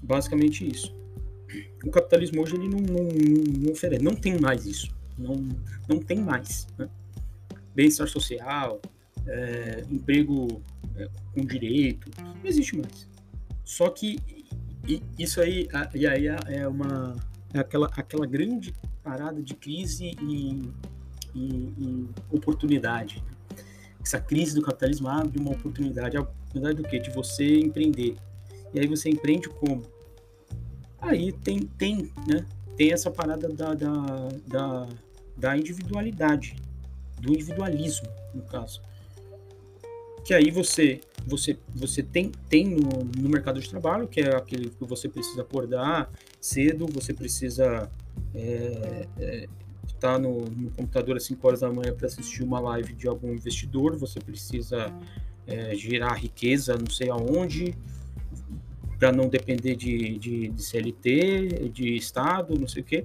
Basicamente 0.02 0.66
isso. 0.66 0.94
O 1.84 1.90
capitalismo 1.90 2.42
hoje 2.42 2.54
ele 2.54 2.68
não, 2.68 2.80
não, 2.80 3.08
não 3.60 3.72
oferece, 3.72 4.02
não 4.02 4.14
tem 4.14 4.38
mais 4.38 4.66
isso. 4.66 4.94
Não, 5.18 5.34
não 5.88 5.98
tem 5.98 6.18
mais. 6.18 6.66
Né? 6.78 6.88
Bem-estar 7.74 8.06
social, 8.06 8.80
é, 9.26 9.84
emprego 9.90 10.62
é, 10.96 11.08
com 11.34 11.44
direito, 11.44 12.10
não 12.22 12.44
existe 12.44 12.76
mais. 12.76 13.08
Só 13.64 13.90
que 13.90 14.18
isso 15.18 15.40
aí, 15.40 15.68
e 15.94 16.06
aí 16.06 16.28
é, 16.28 16.36
é 16.48 16.68
uma 16.68 17.16
é 17.52 17.58
aquela, 17.58 17.86
aquela 17.96 18.26
grande 18.26 18.72
parada 19.02 19.42
de 19.42 19.54
crise 19.54 20.16
e, 20.22 20.62
e, 21.36 21.72
e 21.78 22.08
oportunidade. 22.30 23.22
Essa 24.02 24.20
crise 24.20 24.54
do 24.54 24.62
capitalismo 24.62 25.08
abre 25.08 25.38
uma 25.38 25.50
oportunidade. 25.50 26.16
A 26.16 26.22
oportunidade 26.22 26.76
do 26.76 26.88
quê? 26.88 26.98
De 26.98 27.10
você 27.10 27.58
empreender. 27.58 28.16
E 28.72 28.80
aí 28.80 28.86
você 28.86 29.08
empreende 29.08 29.48
como? 29.48 29.82
Aí 31.00 31.32
tem, 31.32 31.60
tem, 31.60 32.12
né? 32.26 32.46
Tem 32.76 32.92
essa 32.92 33.10
parada 33.10 33.48
da, 33.48 33.74
da, 33.74 34.28
da, 34.46 34.88
da 35.36 35.56
individualidade, 35.56 36.56
do 37.20 37.32
individualismo, 37.32 38.08
no 38.34 38.42
caso. 38.42 38.82
Que 40.24 40.34
aí 40.34 40.50
você 40.50 41.00
você, 41.26 41.58
você 41.74 42.02
tem, 42.02 42.30
tem 42.48 42.68
no, 42.68 43.04
no 43.18 43.28
mercado 43.28 43.60
de 43.60 43.68
trabalho, 43.68 44.06
que 44.06 44.20
é 44.20 44.36
aquele 44.36 44.70
que 44.70 44.84
você 44.84 45.08
precisa 45.08 45.42
acordar 45.42 46.08
cedo, 46.40 46.86
você 46.86 47.12
precisa 47.12 47.90
é, 48.32 49.08
é, 49.18 49.48
tá 49.94 50.18
no, 50.18 50.44
no, 50.44 50.70
computador 50.70 51.16
às 51.16 51.24
5 51.24 51.46
horas 51.46 51.60
da 51.60 51.72
manhã 51.72 51.94
para 51.94 52.06
assistir 52.06 52.42
uma 52.42 52.60
live 52.60 52.92
de 52.94 53.08
algum 53.08 53.32
investidor, 53.32 53.96
você 53.96 54.20
precisa 54.20 54.92
é, 55.46 55.74
gerar 55.74 56.14
riqueza 56.14 56.76
não 56.76 56.90
sei 56.90 57.08
aonde, 57.08 57.74
para 58.98 59.12
não 59.12 59.28
depender 59.28 59.76
de, 59.76 60.18
de, 60.18 60.48
de, 60.48 60.62
CLT, 60.62 61.70
de 61.72 61.96
Estado, 61.96 62.58
não 62.58 62.68
sei 62.68 62.82
o 62.82 62.84
quê. 62.84 63.04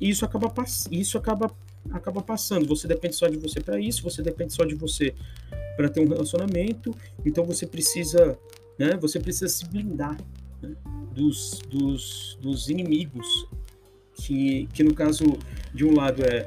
E 0.00 0.08
isso 0.08 0.24
acaba, 0.24 0.52
isso 0.90 1.18
acaba, 1.18 1.50
acaba 1.90 2.22
passando. 2.22 2.66
Você 2.66 2.88
depende 2.88 3.16
só 3.16 3.28
de 3.28 3.36
você 3.36 3.60
para 3.60 3.78
isso, 3.78 4.02
você 4.02 4.22
depende 4.22 4.52
só 4.52 4.64
de 4.64 4.74
você 4.74 5.14
para 5.76 5.88
ter 5.88 6.00
um 6.00 6.08
relacionamento. 6.08 6.94
Então 7.24 7.44
você 7.44 7.66
precisa, 7.66 8.38
né, 8.78 8.96
você 9.00 9.20
precisa 9.20 9.48
se 9.48 9.64
blindar 9.66 10.16
né, 10.60 10.74
dos, 11.14 11.60
dos, 11.70 12.38
dos 12.40 12.68
inimigos, 12.68 13.48
que, 14.14 14.66
que 14.72 14.82
no 14.82 14.92
caso, 14.94 15.24
de 15.78 15.84
um 15.84 15.94
lado 15.94 16.24
é 16.24 16.44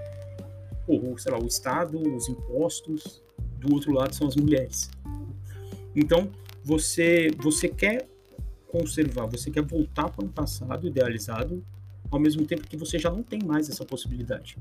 o, 0.85 1.17
sei 1.17 1.31
lá, 1.31 1.39
o 1.39 1.47
Estado, 1.47 1.97
os 1.97 2.27
impostos, 2.27 3.23
do 3.59 3.73
outro 3.73 3.93
lado 3.93 4.13
são 4.13 4.27
as 4.27 4.35
mulheres. 4.35 4.91
Então, 5.95 6.29
você, 6.65 7.31
você 7.37 7.69
quer 7.69 8.09
conservar, 8.67 9.27
você 9.27 9.49
quer 9.49 9.61
voltar 9.63 10.09
para 10.09 10.25
um 10.25 10.27
passado 10.27 10.85
idealizado, 10.85 11.63
ao 12.11 12.19
mesmo 12.19 12.45
tempo 12.45 12.67
que 12.67 12.75
você 12.75 12.99
já 12.99 13.09
não 13.09 13.23
tem 13.23 13.41
mais 13.41 13.69
essa 13.69 13.85
possibilidade. 13.85 14.57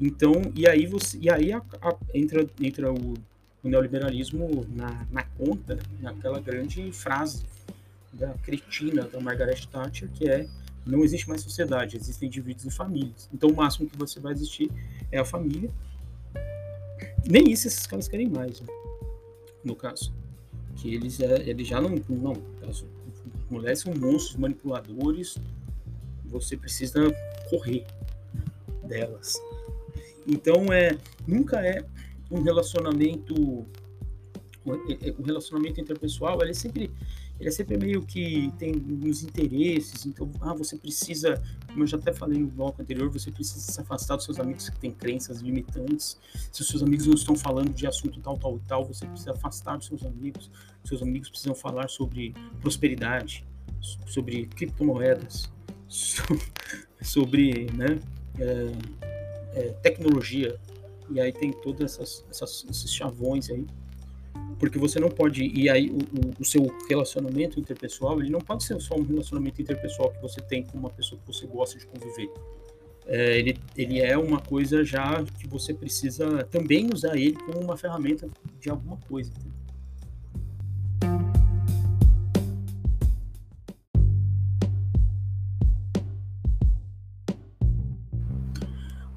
Então, 0.00 0.42
e 0.56 0.66
aí 0.66 0.86
você, 0.86 1.16
e 1.20 1.30
aí 1.30 1.52
a, 1.52 1.58
a, 1.80 1.96
entra, 2.12 2.44
entra 2.60 2.92
o, 2.92 3.14
o 3.62 3.68
neoliberalismo 3.68 4.66
na, 4.74 5.06
na, 5.08 5.22
conta, 5.22 5.78
naquela 6.00 6.40
grande 6.40 6.90
frase 6.90 7.44
da 8.12 8.34
cretina 8.42 9.04
da 9.04 9.20
Margaret 9.20 9.68
Thatcher, 9.70 10.10
que 10.10 10.28
é 10.28 10.48
não 10.86 11.02
existe 11.02 11.28
mais 11.28 11.40
sociedade, 11.40 11.96
existem 11.96 12.28
indivíduos 12.28 12.66
e 12.66 12.70
famílias. 12.70 13.28
Então, 13.32 13.50
o 13.50 13.56
máximo 13.56 13.88
que 13.88 13.96
você 13.96 14.20
vai 14.20 14.32
existir 14.32 14.70
é 15.10 15.18
a 15.18 15.24
família. 15.24 15.70
Nem 17.26 17.50
isso 17.50 17.66
esses 17.68 17.86
caras 17.86 18.06
querem 18.06 18.28
mais, 18.28 18.60
né? 18.60 18.66
no 19.64 19.74
caso. 19.74 20.12
Que 20.76 20.94
eles, 20.94 21.18
é, 21.20 21.48
eles 21.48 21.66
já 21.66 21.80
não. 21.80 21.90
não 22.08 22.34
mulheres 23.50 23.80
são 23.80 23.94
monstros 23.94 24.36
manipuladores, 24.36 25.36
você 26.24 26.56
precisa 26.56 27.00
correr 27.48 27.86
delas. 28.84 29.34
Então 30.26 30.72
é 30.72 30.98
nunca 31.26 31.64
é 31.64 31.84
um 32.30 32.42
relacionamento 32.42 33.66
o 34.64 35.22
relacionamento 35.22 35.78
interpessoal, 35.78 36.40
ele 36.40 36.52
é 36.52 36.54
sempre 36.54 36.90
ele 37.44 37.50
é 37.50 37.52
sempre 37.52 37.76
meio 37.76 38.00
que 38.00 38.50
tem 38.58 38.74
uns 38.74 39.22
interesses, 39.22 40.06
então, 40.06 40.30
ah, 40.40 40.54
você 40.54 40.78
precisa, 40.78 41.42
como 41.66 41.82
eu 41.82 41.86
já 41.86 41.98
até 41.98 42.10
falei 42.10 42.38
no 42.38 42.46
bloco 42.46 42.80
anterior, 42.80 43.10
você 43.10 43.30
precisa 43.30 43.70
se 43.70 43.78
afastar 43.78 44.16
dos 44.16 44.24
seus 44.24 44.40
amigos 44.40 44.70
que 44.70 44.80
têm 44.80 44.90
crenças 44.90 45.40
limitantes. 45.40 46.18
Se 46.50 46.62
os 46.62 46.68
seus 46.68 46.82
amigos 46.82 47.06
não 47.06 47.12
estão 47.12 47.36
falando 47.36 47.70
de 47.74 47.86
assunto 47.86 48.18
tal, 48.20 48.38
tal 48.38 48.56
e 48.56 48.60
tal, 48.60 48.84
você 48.86 49.06
precisa 49.06 49.32
afastar 49.32 49.76
dos 49.76 49.86
seus 49.86 50.06
amigos. 50.06 50.50
Seus 50.84 51.02
amigos 51.02 51.28
precisam 51.28 51.54
falar 51.54 51.88
sobre 51.90 52.32
prosperidade, 52.62 53.44
sobre 54.06 54.46
criptomoedas, 54.46 55.52
sobre, 57.02 57.70
né, 57.72 58.00
é, 58.38 58.72
é, 59.52 59.68
tecnologia. 59.82 60.58
E 61.10 61.20
aí 61.20 61.30
tem 61.30 61.52
todos 61.52 61.98
esses 61.98 62.90
chavões 62.90 63.50
aí 63.50 63.66
porque 64.64 64.78
você 64.78 64.98
não 64.98 65.10
pode 65.10 65.44
e 65.44 65.68
aí 65.68 65.90
o, 65.90 66.40
o, 66.40 66.44
seu 66.44 66.66
relacionamento 66.88 67.60
interpessoal 67.60 68.20
ele 68.20 68.30
não 68.30 68.40
pode 68.40 68.64
ser 68.64 68.80
só 68.80 68.96
um 68.96 69.02
relacionamento 69.02 69.60
interpessoal 69.60 70.10
que 70.10 70.22
você 70.22 70.40
tem 70.40 70.62
com 70.62 70.78
uma 70.78 70.90
pessoa 70.90 71.20
que 71.20 71.26
você 71.26 71.46
gosta 71.46 71.78
de 71.78 71.86
conviver. 71.86 72.30
É, 73.06 73.38
ele, 73.38 73.58
ele 73.76 74.00
é 74.00 74.16
uma 74.16 74.40
coisa 74.40 74.82
já 74.82 75.22
que 75.38 75.46
você 75.46 75.74
precisa 75.74 76.44
também 76.44 76.88
usar 76.92 77.14
ele 77.16 77.34
como 77.34 77.60
uma 77.60 77.76
ferramenta 77.76 78.26
de 78.58 78.70
alguma 78.70 78.96
coisa 78.96 79.30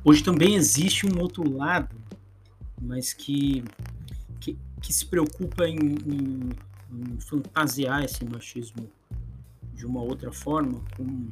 Hoje 0.04 0.24
também 0.24 0.56
existe 0.56 1.06
um 1.06 1.20
outro 1.20 1.50
lado, 1.54 1.94
mas 2.82 3.12
que 3.12 3.62
que 4.39 4.58
se 4.94 5.06
preocupa 5.06 5.68
em, 5.68 5.78
em, 5.78 6.50
em, 6.92 7.20
fantasiar 7.20 8.04
esse 8.04 8.24
machismo 8.26 8.90
de 9.74 9.86
uma 9.86 10.02
outra 10.02 10.32
forma, 10.32 10.82
com 10.96 11.28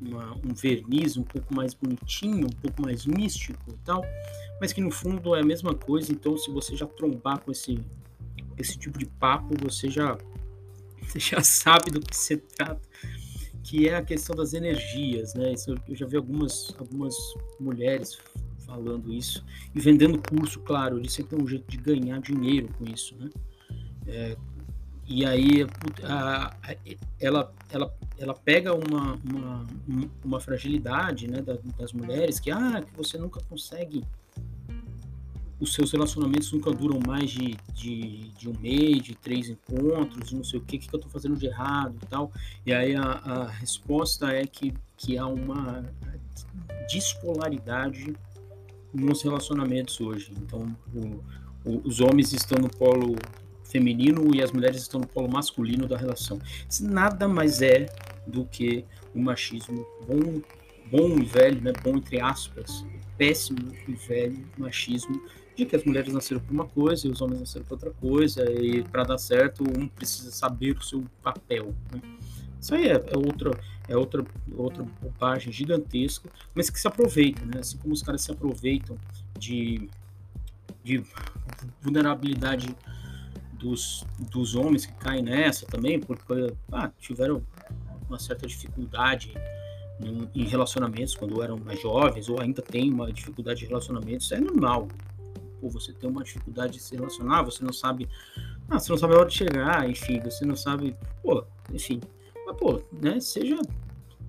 uma, 0.00 0.34
um 0.36 0.54
verniz 0.54 1.16
um 1.16 1.22
pouco 1.22 1.54
mais 1.54 1.74
bonitinho, 1.74 2.46
um 2.46 2.60
pouco 2.60 2.82
mais 2.82 3.04
místico 3.04 3.70
e 3.70 3.76
tal, 3.84 4.02
mas 4.60 4.72
que 4.72 4.80
no 4.80 4.90
fundo 4.90 5.34
é 5.34 5.40
a 5.40 5.44
mesma 5.44 5.74
coisa. 5.74 6.12
Então, 6.12 6.36
se 6.36 6.50
você 6.50 6.76
já 6.76 6.86
trombar 6.86 7.40
com 7.40 7.50
esse, 7.50 7.80
esse 8.56 8.78
tipo 8.78 8.98
de 8.98 9.06
papo, 9.06 9.54
você 9.60 9.90
já, 9.90 10.16
você 11.02 11.18
já 11.18 11.42
sabe 11.42 11.90
do 11.90 12.00
que 12.00 12.16
se 12.16 12.36
trata, 12.36 12.80
que 13.62 13.88
é 13.88 13.96
a 13.96 14.02
questão 14.02 14.34
das 14.34 14.54
energias, 14.54 15.34
né? 15.34 15.52
Isso, 15.52 15.74
eu 15.86 15.96
já 15.96 16.06
vi 16.06 16.16
algumas, 16.16 16.74
algumas 16.78 17.14
mulheres 17.60 18.18
falando 18.68 19.10
isso 19.10 19.42
e 19.74 19.80
vendendo 19.80 20.18
curso, 20.18 20.60
claro, 20.60 20.98
eles 20.98 21.12
sempre 21.12 21.36
tem 21.36 21.44
um 21.44 21.48
jeito 21.48 21.68
de 21.70 21.78
ganhar 21.78 22.20
dinheiro 22.20 22.68
com 22.78 22.84
isso, 22.84 23.16
né? 23.18 23.30
É, 24.06 24.36
e 25.06 25.24
aí 25.24 25.66
a, 26.04 26.54
a, 26.62 26.76
ela, 27.18 27.50
ela, 27.70 27.94
ela 28.18 28.34
pega 28.34 28.74
uma, 28.74 29.18
uma, 29.24 29.66
uma 30.22 30.40
fragilidade 30.40 31.26
né, 31.26 31.42
das 31.78 31.94
mulheres 31.94 32.38
que, 32.38 32.50
ah, 32.50 32.82
que 32.82 32.94
você 32.94 33.16
nunca 33.16 33.40
consegue 33.48 34.04
os 35.60 35.74
seus 35.74 35.90
relacionamentos 35.90 36.52
nunca 36.52 36.70
duram 36.70 37.00
mais 37.04 37.30
de, 37.30 37.56
de, 37.74 38.28
de, 38.28 38.48
um 38.48 38.56
mês, 38.60 39.02
de 39.02 39.14
três 39.14 39.48
encontros, 39.48 40.30
não 40.30 40.44
sei 40.44 40.60
o 40.60 40.62
que, 40.62 40.76
o 40.76 40.78
que 40.78 40.88
eu 40.94 40.98
estou 40.98 41.10
fazendo 41.10 41.36
de 41.36 41.46
errado 41.46 41.96
e 42.00 42.06
tal. 42.06 42.30
E 42.64 42.72
aí 42.72 42.94
a, 42.94 43.02
a, 43.02 43.48
resposta 43.48 44.32
é 44.32 44.46
que, 44.46 44.72
que 44.96 45.18
há 45.18 45.26
uma 45.26 45.84
dispolaridade 46.88 48.14
nos 48.92 49.22
relacionamentos 49.22 50.00
hoje. 50.00 50.32
Então, 50.36 50.76
o, 50.94 51.22
o, 51.64 51.80
os 51.84 52.00
homens 52.00 52.32
estão 52.32 52.58
no 52.58 52.68
polo 52.68 53.16
feminino 53.64 54.34
e 54.34 54.42
as 54.42 54.50
mulheres 54.50 54.80
estão 54.80 55.00
no 55.00 55.06
polo 55.06 55.28
masculino 55.28 55.86
da 55.86 55.96
relação. 55.96 56.40
Isso 56.68 56.84
nada 56.84 57.28
mais 57.28 57.60
é 57.62 57.86
do 58.26 58.44
que 58.44 58.84
o 59.14 59.20
machismo 59.20 59.86
bom, 60.06 60.40
bom 60.90 61.18
e 61.18 61.24
velho, 61.24 61.60
né? 61.60 61.72
bom 61.82 61.96
entre 61.96 62.20
aspas, 62.20 62.84
péssimo 63.16 63.72
e 63.86 63.92
velho 63.92 64.46
machismo 64.56 65.20
de 65.56 65.66
que 65.66 65.74
as 65.74 65.84
mulheres 65.84 66.12
nasceram 66.12 66.40
por 66.40 66.52
uma 66.52 66.66
coisa 66.66 67.06
e 67.06 67.10
os 67.10 67.20
homens 67.20 67.40
nasceram 67.40 67.64
por 67.66 67.74
outra 67.74 67.90
coisa 67.90 68.48
e 68.50 68.82
para 68.84 69.02
dar 69.02 69.18
certo 69.18 69.64
um 69.64 69.88
precisa 69.88 70.30
saber 70.30 70.76
o 70.76 70.82
seu 70.82 71.04
papel. 71.22 71.74
Né? 71.92 72.00
Isso 72.60 72.74
aí 72.74 72.88
é, 72.88 72.94
é, 72.94 73.16
outra 73.16 73.58
é 73.88 73.96
outra 73.96 74.24
outra 74.54 74.84
bobagem 75.00 75.52
gigantesca, 75.52 76.28
mas 76.54 76.68
que 76.68 76.78
se 76.78 76.88
aproveita, 76.88 77.44
né? 77.44 77.60
Assim 77.60 77.78
como 77.78 77.94
os 77.94 78.02
caras 78.02 78.22
se 78.22 78.30
aproveitam 78.30 78.98
de, 79.38 79.88
de 80.82 81.02
vulnerabilidade 81.80 82.74
dos, 83.52 84.04
dos 84.30 84.54
homens 84.54 84.86
que 84.86 84.92
caem 84.94 85.22
nessa 85.22 85.66
também, 85.66 85.98
porque 85.98 86.54
ah, 86.72 86.90
tiveram 86.98 87.42
uma 88.08 88.18
certa 88.18 88.46
dificuldade 88.46 89.32
em, 90.34 90.44
relacionamentos 90.44 91.14
quando 91.14 91.42
eram 91.42 91.58
mais 91.58 91.80
jovens, 91.80 92.28
ou 92.28 92.40
ainda 92.40 92.62
tem 92.62 92.92
uma 92.92 93.12
dificuldade 93.12 93.60
de 93.60 93.66
relacionamentos, 93.66 94.30
é 94.32 94.40
normal. 94.40 94.88
Pô, 95.60 95.68
você 95.68 95.92
tem 95.92 96.08
uma 96.08 96.22
dificuldade 96.22 96.74
de 96.74 96.80
se 96.80 96.94
relacionar, 96.94 97.42
você 97.42 97.64
não 97.64 97.72
sabe. 97.72 98.08
Ah, 98.68 98.78
você 98.78 98.92
não 98.92 98.98
sabe 98.98 99.14
a 99.14 99.18
hora 99.18 99.28
de 99.28 99.34
chegar, 99.34 99.90
enfim, 99.90 100.20
você 100.20 100.44
não 100.44 100.54
sabe. 100.54 100.96
Pô, 101.22 101.44
enfim. 101.72 102.00
Pô, 102.58 102.82
né? 102.92 103.20
Seja, 103.20 103.56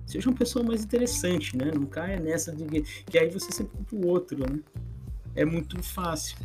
seja 0.06 0.28
uma 0.28 0.36
pessoa 0.36 0.64
mais 0.64 0.84
interessante, 0.84 1.56
né? 1.56 1.70
Não 1.74 1.86
caia 1.86 2.20
nessa 2.20 2.54
de 2.54 2.64
que, 2.64 3.18
aí 3.18 3.28
você 3.28 3.50
sempre 3.52 3.76
culpa 3.76 3.96
o 3.96 4.06
outro, 4.08 4.38
né? 4.38 4.60
É 5.34 5.44
muito 5.44 5.82
fácil 5.82 6.36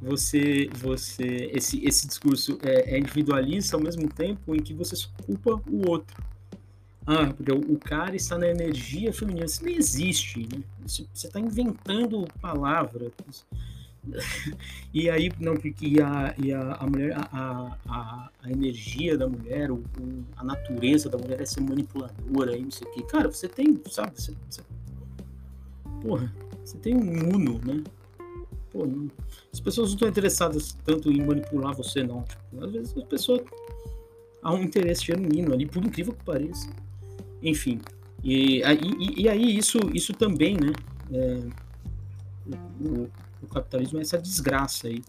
você 0.00 0.70
você 0.74 1.50
esse 1.52 1.84
esse 1.84 2.06
discurso 2.06 2.58
é, 2.62 2.94
é, 2.94 2.98
individualista 2.98 3.76
ao 3.76 3.82
mesmo 3.82 4.08
tempo 4.08 4.54
em 4.54 4.62
que 4.62 4.72
você 4.72 4.94
culpa 5.26 5.60
o 5.68 5.88
outro 5.88 6.22
ah 7.04 7.32
porque 7.34 7.50
o, 7.50 7.58
o 7.72 7.78
cara 7.78 8.14
está 8.14 8.38
na 8.38 8.46
energia 8.46 9.12
feminina 9.12 9.46
isso 9.46 9.64
não 9.64 9.72
existe 9.72 10.48
né? 10.52 10.62
você 10.86 11.04
está 11.12 11.40
inventando 11.40 12.26
palavras 12.40 13.12
e 14.92 15.10
aí 15.10 15.30
não 15.38 15.56
porque 15.56 15.96
a, 16.00 16.34
e 16.38 16.52
a, 16.52 16.74
a 16.74 16.86
mulher 16.86 17.16
a, 17.16 17.76
a, 17.86 18.30
a 18.42 18.50
energia 18.50 19.16
da 19.16 19.28
mulher 19.28 19.70
o, 19.70 19.82
a 20.36 20.44
natureza 20.44 21.08
da 21.08 21.18
mulher 21.18 21.40
é 21.40 21.46
ser 21.46 21.60
manipuladora 21.60 22.56
e 22.56 22.62
não 22.62 22.70
sei 22.70 22.86
o 22.88 22.92
que 22.92 23.02
cara 23.04 23.30
você 23.30 23.48
tem 23.48 23.80
sabe 23.90 24.12
você, 24.14 24.34
você 24.48 24.62
porra 26.02 26.32
você 26.64 26.78
tem 26.78 26.94
um 26.94 27.34
uno 27.34 27.60
né 27.64 27.82
Pô, 28.70 28.86
não, 28.86 29.10
as 29.52 29.60
pessoas 29.60 29.88
não 29.88 29.94
estão 29.94 30.08
interessadas 30.08 30.76
tanto 30.84 31.10
em 31.10 31.24
manipular 31.24 31.74
você, 31.74 32.02
não. 32.02 32.22
Tipo, 32.22 32.64
às 32.64 32.70
vezes 32.70 32.96
as 32.96 33.04
pessoas 33.04 33.40
há 34.42 34.52
um 34.52 34.62
interesse 34.62 35.06
genuíno 35.06 35.52
ali, 35.54 35.66
por 35.66 35.84
incrível 35.84 36.12
que 36.12 36.24
pareça. 36.24 36.68
Enfim. 37.42 37.80
E, 38.22 38.62
e, 38.62 39.22
e 39.22 39.28
aí 39.28 39.56
isso, 39.56 39.78
isso 39.94 40.12
também, 40.12 40.56
né? 40.56 40.72
É, 41.12 41.40
o, 42.80 43.08
o, 43.48 43.54
capitalismo 43.54 43.98
é 43.98 44.02
essa 44.02 44.18
desgraça 44.18 44.88
aí, 44.88 45.02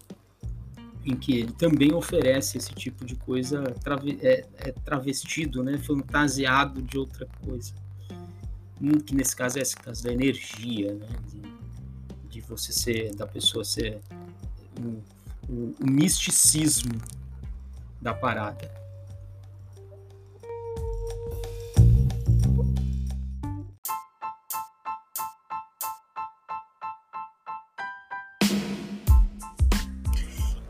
em 1.06 1.16
que 1.16 1.40
ele 1.40 1.52
também 1.52 1.94
oferece 1.94 2.58
esse 2.58 2.74
tipo 2.74 3.06
de 3.06 3.16
coisa 3.16 3.64
trave, 3.84 4.20
é, 4.22 4.46
é 4.58 4.72
travestido, 4.72 5.64
né? 5.64 5.78
Fantasiado 5.78 6.82
de 6.82 6.98
outra 6.98 7.28
coisa. 7.44 7.74
Hum, 8.82 9.00
que 9.00 9.14
nesse 9.16 9.36
caso 9.36 9.60
é 9.60 9.62
esse 9.62 9.76
caso 9.76 10.04
da 10.04 10.12
energia, 10.12 10.94
né? 10.94 11.08
De, 11.28 12.30
de 12.30 12.42
você 12.42 12.72
ser, 12.72 13.16
da 13.16 13.26
pessoa 13.26 13.64
ser 13.64 14.00
o, 14.80 15.52
o, 15.52 15.76
o 15.80 15.90
misticismo 15.90 17.00
da 18.02 18.14
parada. 18.14 18.79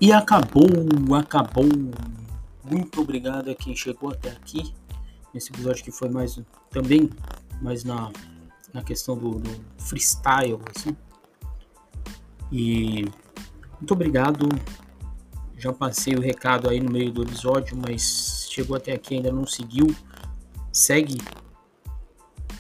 E 0.01 0.13
acabou, 0.13 0.65
acabou. 1.17 1.65
Muito 2.63 3.01
obrigado 3.01 3.49
a 3.49 3.55
quem 3.55 3.75
chegou 3.75 4.11
até 4.11 4.29
aqui. 4.29 4.73
Nesse 5.33 5.51
episódio 5.51 5.83
que 5.83 5.91
foi 5.91 6.07
mais 6.09 6.39
também 6.69 7.09
mais 7.61 7.83
na, 7.83 8.09
na 8.73 8.81
questão 8.81 9.17
do, 9.17 9.39
do 9.39 9.49
freestyle, 9.77 10.59
assim. 10.73 10.95
E 12.49 13.05
muito 13.79 13.93
obrigado. 13.93 14.47
Já 15.57 15.73
passei 15.73 16.15
o 16.15 16.21
recado 16.21 16.69
aí 16.69 16.79
no 16.79 16.89
meio 16.89 17.11
do 17.11 17.23
episódio, 17.23 17.77
mas 17.77 18.47
chegou 18.49 18.77
até 18.77 18.93
aqui 18.93 19.15
ainda 19.15 19.31
não 19.33 19.45
seguiu. 19.45 19.93
Segue 20.71 21.17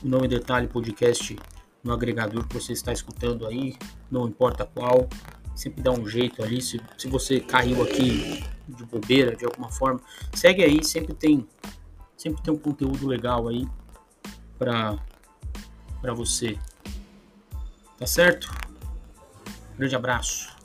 o 0.03 0.07
Nome 0.07 0.27
Detalhe 0.27 0.67
Podcast 0.67 1.37
no 1.81 1.93
agregador 1.93 2.45
que 2.45 2.53
você 2.53 2.73
está 2.73 2.91
escutando 2.91 3.47
aí, 3.47 3.77
não 4.11 4.27
importa 4.27 4.65
qual. 4.65 5.07
Sempre 5.59 5.83
dá 5.83 5.91
um 5.91 6.07
jeito 6.07 6.41
ali. 6.41 6.61
Se, 6.61 6.79
se 6.97 7.09
você 7.09 7.41
caiu 7.41 7.83
aqui 7.83 8.45
de 8.65 8.85
bobeira 8.85 9.35
de 9.35 9.43
alguma 9.43 9.69
forma, 9.69 9.99
segue 10.33 10.63
aí. 10.63 10.81
Sempre 10.85 11.13
tem, 11.13 11.45
sempre 12.15 12.41
tem 12.41 12.53
um 12.53 12.57
conteúdo 12.57 13.05
legal 13.05 13.49
aí 13.49 13.67
para 14.57 14.97
para 15.99 16.13
você. 16.13 16.57
Tá 17.97 18.07
certo? 18.07 18.49
Grande 19.77 19.97
abraço. 19.97 20.58